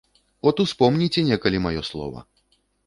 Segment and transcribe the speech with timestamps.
[0.51, 2.29] От успомніце некалі маё слова.